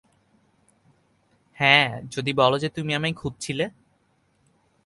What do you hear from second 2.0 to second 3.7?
যদি বলো যে তুমি আমায় খুঁজছিলে।